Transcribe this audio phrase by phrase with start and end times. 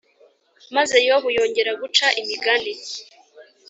[0.75, 2.73] Maze yobu yongera guca imigani